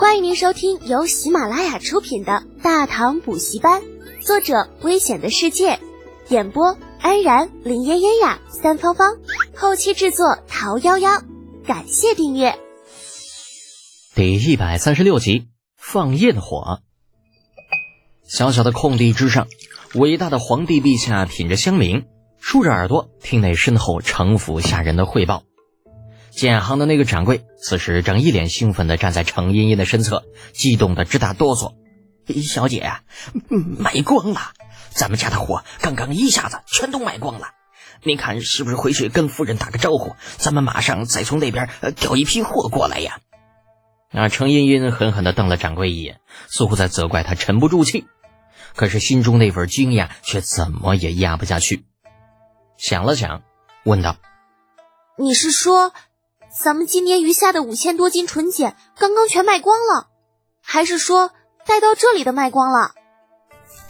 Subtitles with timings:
[0.00, 3.82] 欢迎您收听由喜马拉雅出品的《大唐补习班》，
[4.24, 5.78] 作者：危险的世界，
[6.30, 9.18] 演播：安然、林嫣嫣呀、三芳芳，
[9.54, 11.22] 后期制作：桃夭夭。
[11.66, 12.58] 感谢订阅。
[14.14, 16.80] 第一百三十六集，放焰火。
[18.26, 19.48] 小小的空地之上，
[19.96, 22.06] 伟大的皇帝陛下品着香茗，
[22.38, 25.42] 竖着耳朵听那身后城府下人的汇报。
[26.40, 30.24] 建行的那个掌柜此时正一脸兴奋地站在程茵茵的身侧，
[30.54, 31.74] 激动得直打哆嗦。
[32.42, 33.02] 小姐啊，
[33.50, 34.40] 卖光了！
[34.88, 37.48] 咱们家的货刚刚一下子全都卖光了。
[38.04, 40.16] 您看是不是回去跟夫人打个招呼？
[40.38, 43.18] 咱们马上再从那边调一批货过来呀。
[44.10, 48.06] 那程茵茵狠狠地瞪了掌柜一眼，似乎在责怪他沉不住气。
[48.74, 51.84] 可是心中那份惊讶却怎么也压不下去。
[52.78, 53.42] 想了想，
[53.84, 54.16] 问道
[55.20, 55.92] ：“你是说？”
[56.50, 60.08] 咱们今年余下的五千多斤纯碱刚刚全卖光了，
[60.62, 61.30] 还是说
[61.64, 62.92] 带到这里的卖光了？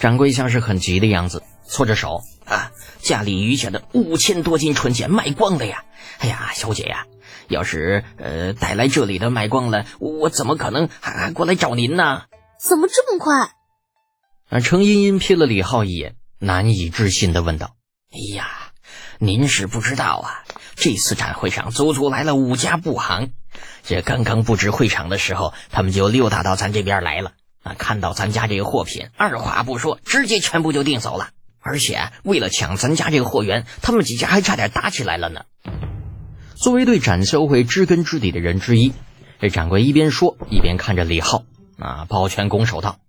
[0.00, 5.84] 掌柜像是很急的样子，搓着手啊，家里余下的五千多斤纯碱卖光了呀！
[6.18, 7.06] 哎呀，小姐呀，
[7.48, 12.22] 要是呃带来这里的卖光了，我怎么可能还还过来找您呢？
[12.60, 13.52] 怎么这么快？
[14.50, 14.60] 啊！
[14.60, 17.76] 程茵茵瞥了李浩一眼，难以置信的问道
[18.10, 18.67] ：“哎呀，
[19.18, 20.44] 您是不知道啊。”
[20.76, 23.32] 这次展会上足足来了五家布行，
[23.82, 27.32] 这刚刚布置会场的时候，他们就溜达到咱这边来了。
[27.64, 31.30] 啊，看到咱家这个货品，二话不说，直接全部就订走了。
[31.60, 35.42] 而且为了抢咱家这个货源，他们几家还差点打起来了呢。
[36.54, 38.92] 作为对展销会知根知底的人之一，
[39.40, 41.42] 这掌柜一边说一边看着李浩，
[41.78, 43.00] 啊，抱拳拱手道。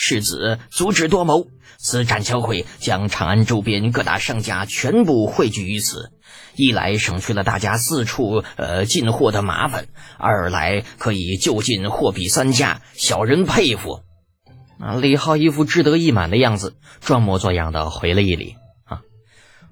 [0.00, 6.12] 世子足智多谋，此展销会将长安周边各大商家全部汇聚于此，
[6.54, 14.02] 一来省去了大家四处呃进货的麻烦，二来可以就近货比三家，小人佩服。
[14.78, 18.54] 啊，李浩一副志得意满的样子，装模作样的回了一礼。
[18.84, 19.02] 啊，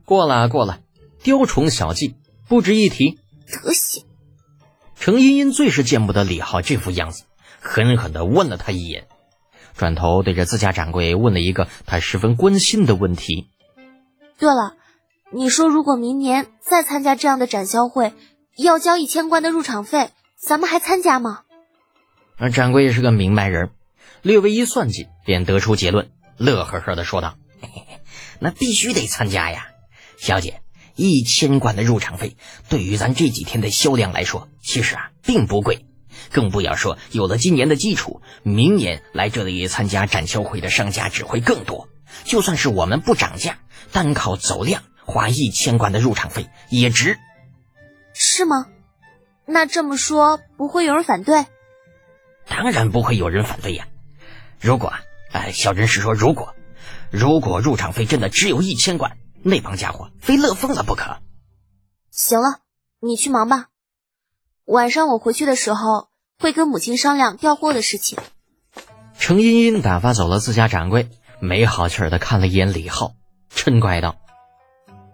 [0.05, 0.81] 过了过了，
[1.23, 2.17] 雕虫小技
[2.49, 3.21] 不值一提。
[3.47, 4.05] 德行。
[4.99, 7.23] 程茵茵最是见不得李浩这副样子，
[7.61, 9.07] 狠狠的问了他一眼。
[9.77, 13.49] 转头对着自家掌柜问了一个他十分关心的问题
[14.39, 14.75] ：“对了，
[15.31, 18.15] 你说如果明年再参加这样的展销会，
[18.57, 21.41] 要交一千贯的入场费，咱们还参加吗？”
[22.39, 23.71] 而掌柜也是个明白人，
[24.23, 28.01] 略微一算计，便得出结论，乐呵呵的说道：“嘿 嘿
[28.39, 29.69] 那必须得参加呀，
[30.19, 30.61] 小姐，
[30.95, 32.37] 一千贯的入场费，
[32.69, 35.87] 对于咱这几天的销量来说，其实啊，并不贵。”
[36.33, 41.89] 更不要说有了今年的基础，明年来这里参加展销会的商家只会更多。
[42.25, 43.59] 就算是我们不涨价，
[43.93, 47.19] 单靠走量，花一千贯的入场费也值。
[48.15, 48.67] 是吗？
[49.45, 51.47] 那这么说不会有人反对？
[52.49, 53.89] 当然不会有人反对呀。
[54.61, 54.93] 如果，
[55.33, 56.55] 哎，小人是说如果，
[57.11, 61.19] 如果入场费真的只有一千贯，那帮家伙非乐疯了不可。
[62.11, 62.61] 行了，
[63.01, 63.67] 你去忙吧。
[64.67, 66.09] 晚上我回去的时候
[66.41, 68.19] 会跟母亲商量调货的事情。
[69.17, 73.13] 程茵茵打发走了自家掌柜，没好气儿的看了一眼李浩，
[73.55, 74.17] 嗔怪道：“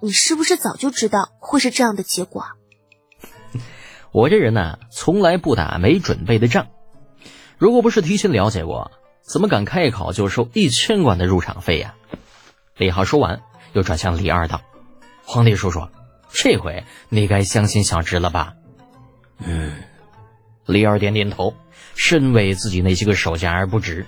[0.00, 2.46] 你是不是早就知道会是这样的结果？”
[4.10, 6.68] 我这人呢，从来不打没准备的仗。
[7.58, 8.90] 如果不是提前了解过，
[9.20, 11.94] 怎么敢开口就收一千贯的入场费呀？
[12.78, 13.42] 李浩说完，
[13.74, 14.62] 又转向李二道
[15.26, 15.88] ：“皇帝叔叔，
[16.32, 18.54] 这回你该相信小侄了吧？”
[19.44, 19.72] 嗯，
[20.66, 21.54] 李二点点头，
[21.94, 24.06] 深为自己那些个手下而不值。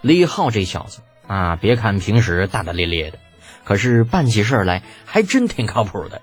[0.00, 3.18] 李浩这小子啊，别看平时大大咧咧的，
[3.64, 6.22] 可是办起事儿来还真挺靠谱的。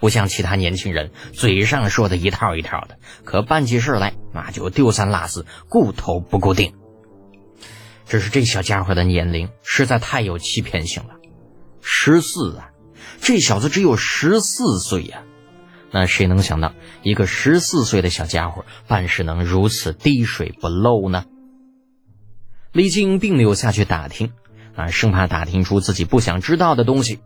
[0.00, 6.74] 不像其他年轻人，嘴上说的一套一套的，可办起事来那就丢三落四，顾头不顾腚。
[8.06, 11.14] 只是这小家伙的年龄实在太有欺骗性了，
[11.80, 12.70] 十四啊，
[13.22, 15.22] 这小子只有十四岁呀。
[15.94, 16.74] 那谁能想到，
[17.04, 21.24] 一个十四岁的小家伙办事能如此滴水不漏呢？
[22.72, 24.32] 李靖并没有下去打听，
[24.74, 27.20] 啊，生怕打听出自己不想知道的东西。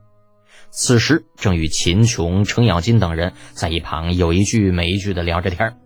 [0.70, 5.78] 此时正与秦琼、程咬金等人在一旁有一句没一句的聊着天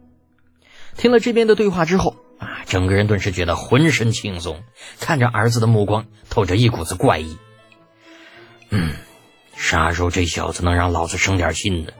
[0.96, 4.64] 听了这边的对话之后，啊，整个人顿时觉得浑身轻松，
[4.98, 7.36] 看着儿子的目光透着一股子怪异。
[8.70, 8.94] 嗯，
[9.54, 11.92] 啥时候这小子能让老子生点心呢？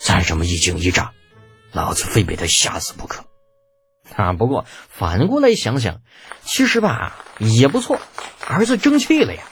[0.00, 1.12] 再这么一惊一乍，
[1.72, 3.24] 老子非被他吓死不可！
[4.16, 6.00] 啊，不过反过来想想，
[6.42, 8.00] 其实吧也不错，
[8.46, 9.42] 儿子争气了呀，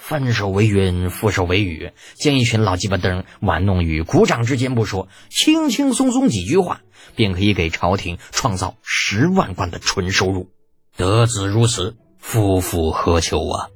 [0.00, 6.80] 翻手为云，覆手为雨，将一群老鸡巴灯玩弄于股掌之间不说，轻轻松松几句话，
[7.16, 10.48] 便可以给朝廷创造十万贯的纯收入。
[10.96, 13.68] 得子如此，夫复何求啊？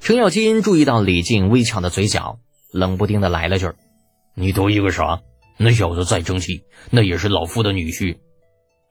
[0.00, 2.40] 程咬金注意到李靖微翘的嘴角，
[2.72, 3.72] 冷不丁的来了句
[4.40, 5.20] ：“你图一个啥？
[5.56, 8.18] 那小子再争气，那也是老夫的女婿，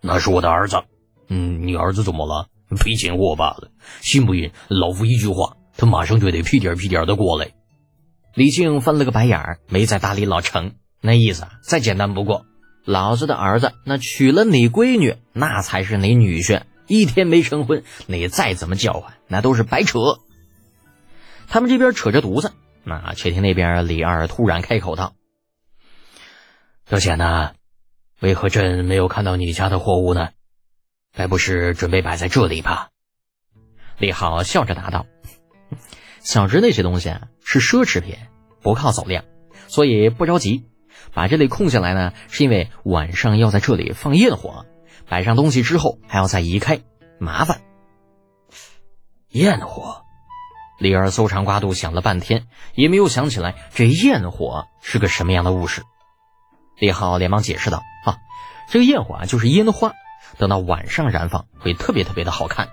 [0.02, 0.84] 那是我的儿子。
[1.30, 2.50] 嗯，你儿子怎么了？
[2.78, 3.72] 赔钱货罢了。
[4.02, 7.52] 信不信老夫一句话？”他马上就得屁颠屁颠的过来。
[8.34, 12.46] 李靖翻了个白眼儿，没再搭理老程，那意思啊，再简单不过。
[12.84, 16.64] 老子的儿子那娶了你闺女，那才是你女婿。
[16.88, 20.00] 一天没成婚，你再怎么叫唤，那都是白扯。
[21.48, 22.52] 他们这边扯着犊子，
[22.84, 25.14] 那却听那边李二突然开口道
[26.90, 27.52] ：“小贤呐，
[28.22, 30.30] 为何朕没有看到你家的货物呢？
[31.14, 32.92] 该不是准备摆在这里吧？”
[34.00, 35.06] 李浩笑着答道。
[36.22, 38.16] 小侄那些东西啊是奢侈品，
[38.62, 39.26] 不靠走量，
[39.68, 40.66] 所以不着急。
[41.14, 44.66] 把这里空下来呢，是因为晚上要在这里放焰火，
[45.10, 46.80] 摆上东西之后还要再移开，
[47.20, 47.60] 麻烦。
[49.28, 50.04] 焰火，
[50.80, 55.84] 李二搜肠刮肚想了半天，也没有想起来这焰火是个什么样的物事。
[56.78, 58.18] 李浩连忙解释道：“啊，
[58.70, 59.94] 这个焰火啊就是烟花，
[60.38, 62.70] 等到晚上燃放会特别特别的好看。”，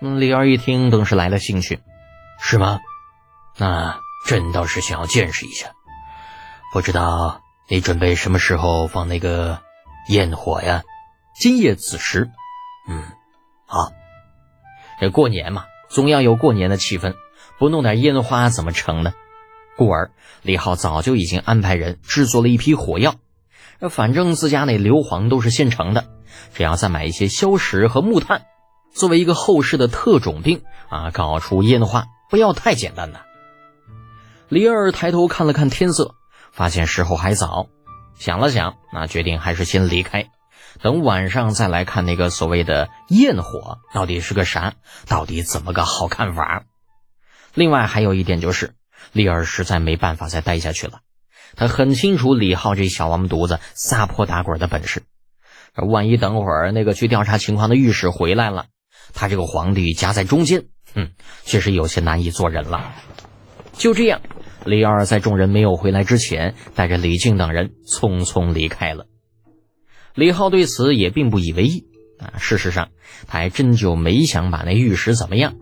[0.00, 1.82] 李二一听，顿时来了兴趣。
[2.38, 2.80] 是吗？
[3.58, 5.72] 那朕倒是想要见识一下。
[6.72, 9.60] 不知道你准备什么时候放那个
[10.08, 10.82] 焰火呀？
[11.34, 12.30] 今夜子时。
[12.88, 13.02] 嗯，
[13.66, 13.92] 好。
[15.00, 17.14] 这过年嘛，总要有过年的气氛，
[17.58, 19.12] 不弄点烟花怎么成呢？
[19.80, 20.10] 故而
[20.42, 23.14] 李浩早就已经安排人制作了一批火药。
[23.88, 26.04] 反正自家那硫磺都是现成的，
[26.52, 28.42] 只要再买一些硝石和木炭，
[28.92, 30.60] 作为一个后世的特种兵
[30.90, 32.04] 啊，搞出烟花。
[32.28, 33.20] 不要太简单呐！
[34.50, 36.14] 李二抬头看了看天色，
[36.52, 37.68] 发现时候还早，
[38.18, 40.28] 想了想，那决定还是先离开，
[40.82, 44.74] 等晚上再来看那个所谓的焰火到底是个啥，
[45.08, 46.64] 到底怎么个好看法。
[47.54, 48.74] 另外还有一点就是，
[49.12, 51.00] 李二实在没办法再待下去了，
[51.56, 55.02] 他很清楚李浩这小王八犊子撒泼打滚的本事，
[55.74, 58.66] 万一等会儿那个去调查情况的御史回来了，
[59.12, 60.64] 他这个皇帝夹在中间。
[60.94, 61.10] 嗯，
[61.44, 62.92] 确实有些难以做人了。
[63.72, 64.20] 就这样，
[64.64, 69.06] 李二在众人没有回来之前，带着李靖等人匆匆离开了。
[70.14, 71.86] 李浩对此也并不以为意
[72.18, 72.38] 啊。
[72.38, 72.90] 事实上，
[73.28, 75.54] 他还真就没想把那御史怎么样。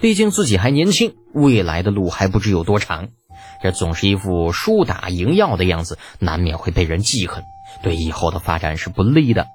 [0.00, 3.08] 毕竟自己还年轻，未来的路还不知有多长。
[3.62, 7.44] 这总是一副输打赢要的样子，难免会被人记恨，
[7.82, 9.46] 对以后的发展是不利的。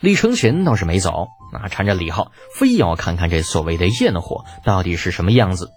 [0.00, 5.70] 李承前倒是没走，那缠着李浩，非要看看这所谓的焰火到底是什么样子。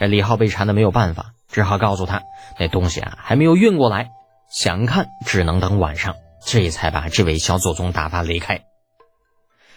[0.00, 2.22] 这李浩被缠的没有办法，只好告诉他，
[2.58, 4.10] 那东西啊还没有运过来，
[4.50, 6.14] 想看只能等晚上。
[6.44, 8.62] 这才把这位小祖宗打发离开。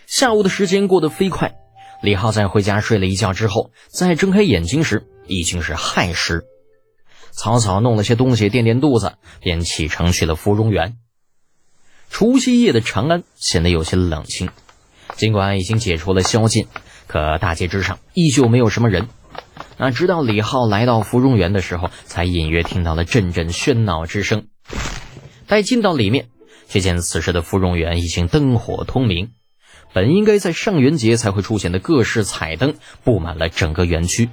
[0.05, 1.55] 下午的时间过得飞快，
[2.01, 6.45] 李浩在回家睡了一觉之后，再睁开眼睛时已经是亥时，
[7.31, 10.97] 草草弄了些东西垫垫肚子，便启程去了芙蓉园。
[12.09, 14.49] 除夕夜的长安显得有些冷清，
[15.15, 16.67] 尽管已经解除了宵禁，
[17.07, 19.07] 可大街之上依旧没有什么人。
[19.77, 24.47] 那直到李浩来到芙蓉园的时候，才隐约听到了阵阵喧闹之声。
[25.47, 26.29] 待进到里面，
[26.67, 29.31] 却见此时的芙蓉园已经灯火通明，
[29.93, 34.29] 本应该在上元节才会出现的各式彩灯布满了整个园区，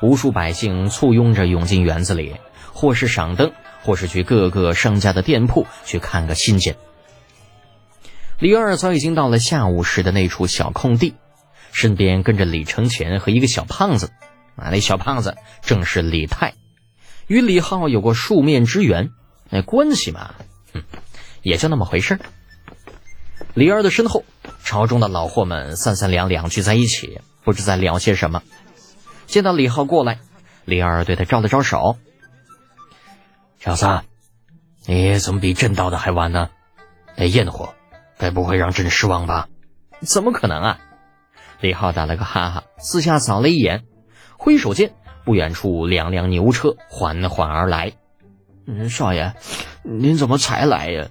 [0.00, 2.36] 无数百姓簇拥着涌进园子里，
[2.72, 6.76] 或是赏灯，或是去各个商家的店铺去看个新鲜。
[8.38, 11.14] 李二早已经到了下午时的那处小空地，
[11.70, 14.10] 身边跟着李承前和一个小胖子，
[14.56, 16.54] 啊，那小胖子正是李泰，
[17.28, 19.10] 与李浩有过数面之缘，
[19.48, 20.34] 那关系嘛，
[20.72, 20.82] 嗯，
[21.42, 22.18] 也就那么回事。
[23.54, 24.24] 李二的身后，
[24.64, 28.42] 朝中的老货们三三两两聚在一起，不知在聊些什么。
[29.26, 30.18] 见到李浩过来，
[30.64, 31.96] 李二对他招了招手
[33.58, 34.00] ：“小子，
[34.86, 36.50] 你怎么比朕到的还晚呢？
[37.16, 37.74] 那焰火。”
[38.18, 39.48] 该不会让朕失望吧？
[40.02, 40.78] 怎么可能啊！
[41.60, 43.82] 李浩打了个哈哈，四下扫了一眼，
[44.38, 44.92] 挥手间，
[45.24, 47.94] 不远处两辆牛车缓缓而来。
[48.64, 49.34] 嗯，少爷，
[49.82, 51.08] 您怎么才来呀？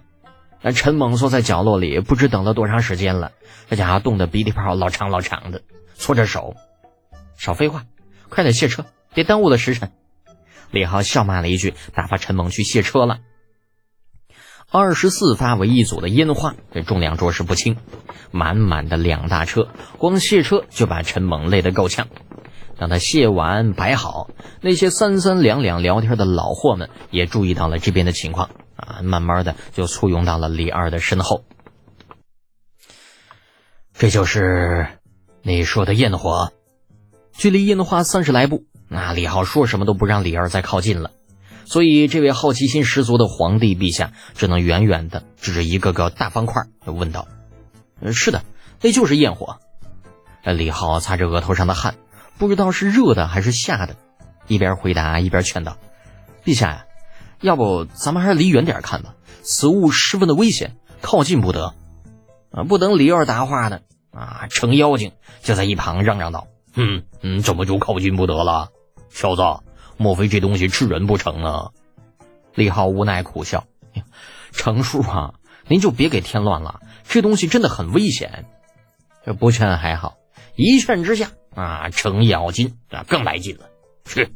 [0.62, 3.32] 那陈猛缩在角落里，不知等了多长时间了。
[3.70, 5.62] 这家伙冻得鼻涕泡老长老长的，
[5.96, 6.56] 搓着手。
[7.38, 7.86] 少废话，
[8.30, 9.92] 快点卸车，别耽误了时辰。
[10.70, 13.20] 李浩笑骂了一句，打发陈猛去卸车了。
[14.70, 17.76] 二十四发为一组的烟花，这重量着实不轻，
[18.32, 22.08] 满满的两大车，光卸车就把陈猛累得够呛。
[22.78, 24.30] 等他卸完摆好，
[24.62, 28.50] 那些三三两两聊天的老货们也注意到了这边的情况
[28.82, 31.46] 啊，慢慢的就簇拥到了李二的身后。
[33.94, 34.88] 这就是
[35.44, 36.52] 你说的焰火，
[37.34, 41.12] 距离烟花三十来步，那李浩说什么都不让李二再靠近了，
[41.66, 47.28] 所以这位好奇心十足的皇帝陛下只能远远的指着一个个大方块，问道
[48.12, 48.44] ：“是的，
[48.82, 49.60] 那就是焰火。”
[50.44, 51.96] 李浩擦着额头上的汗。
[52.40, 53.96] 不知道是热的还是吓的，
[54.48, 55.78] 一边回答一边劝道
[56.44, 56.86] ：“陛下呀，
[57.42, 61.74] 要不咱们还是离远点看吧，此物十分的危险，靠近不得。”
[62.52, 62.64] 啊！
[62.66, 63.80] 不等李二答话呢，
[64.12, 68.70] 啊，程妖精就在一旁嚷嚷道：“嗯嗯，怎么就靠近不得了？
[69.10, 69.42] 小子，
[69.96, 71.70] 莫非这东西吃人不成啊？”
[72.54, 73.64] 李浩无奈苦笑
[74.52, 75.36] ：“程叔啊，
[75.68, 78.46] 您就别给添乱了，这东西真的很危险。
[79.26, 80.18] 这不劝还好，
[80.58, 83.70] 一劝之下。”啊，程咬金啊，更来劲了。
[84.04, 84.34] 去，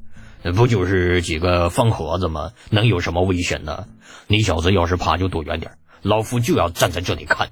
[0.53, 2.51] 不就是几个方盒子吗？
[2.69, 3.85] 能有什么危险呢？
[4.27, 5.73] 你小子要是怕，就躲远点。
[6.01, 7.49] 老夫就要站在这里看。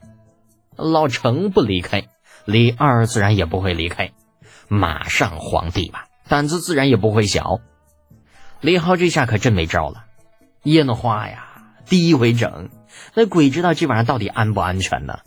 [0.76, 2.08] 老程不离开，
[2.46, 4.12] 李二自然也不会离开。
[4.68, 7.60] 马上皇帝吧，胆子自然也不会小。
[8.62, 10.06] 李浩这下可真没招了。
[10.64, 11.48] 烟花呀，
[11.86, 12.70] 第一回整，
[13.16, 15.20] 那鬼知道这玩意到底安不安全呢？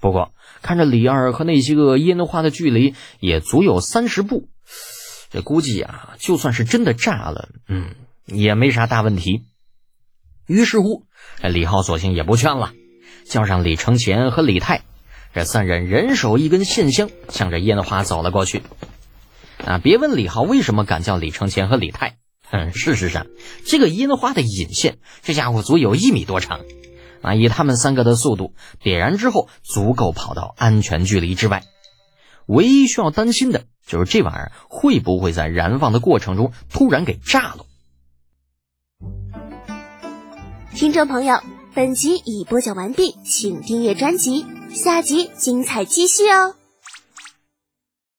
[0.00, 0.32] 不过
[0.62, 4.48] 看着李二和那些个烟花的距离也足有三十步，
[5.30, 7.94] 这估计啊，就算是真的炸了，嗯，
[8.26, 9.44] 也没啥大问题。
[10.46, 11.06] 于是乎，
[11.42, 12.72] 李浩索性也不劝了，
[13.24, 14.82] 叫上李承前和李泰，
[15.32, 18.62] 这三人人手一根线香，向着烟花走了过去。
[19.64, 22.16] 啊，别问李浩为什么敢叫李承前和李泰，
[22.50, 23.26] 嗯，事实上，
[23.64, 26.60] 这个烟花的引线，这家伙足有一米多长。
[27.22, 27.34] 啊！
[27.34, 31.64] 以他们三个的速度，点燃之后足够跑到安全距离之外。
[32.50, 37.66] 唯一需要担心的就是这玩意儿会不会在燃放的过程中突然给炸了。
[40.74, 41.40] 听众朋友，
[41.74, 46.54] 本集已播讲完毕，请订阅专辑，下集精彩继续哦。